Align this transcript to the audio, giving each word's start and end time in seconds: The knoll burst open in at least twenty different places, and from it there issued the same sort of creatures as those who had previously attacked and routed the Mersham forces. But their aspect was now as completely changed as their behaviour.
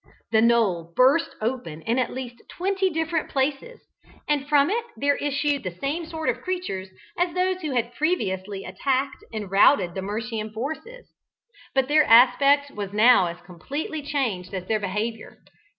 The 0.31 0.41
knoll 0.41 0.93
burst 0.95 1.35
open 1.41 1.83
in 1.83 1.99
at 1.99 2.11
least 2.11 2.41
twenty 2.49 2.89
different 2.89 3.29
places, 3.29 3.81
and 4.27 4.49
from 4.49 4.71
it 4.71 4.83
there 4.97 5.15
issued 5.17 5.61
the 5.61 5.75
same 5.79 6.07
sort 6.07 6.27
of 6.27 6.41
creatures 6.41 6.89
as 7.19 7.35
those 7.35 7.61
who 7.61 7.73
had 7.73 7.93
previously 7.93 8.65
attacked 8.65 9.23
and 9.31 9.51
routed 9.51 9.93
the 9.93 10.01
Mersham 10.01 10.51
forces. 10.55 11.05
But 11.75 11.87
their 11.87 12.05
aspect 12.05 12.71
was 12.71 12.93
now 12.93 13.27
as 13.27 13.41
completely 13.45 14.01
changed 14.01 14.55
as 14.55 14.65
their 14.65 14.79
behaviour. 14.79 15.37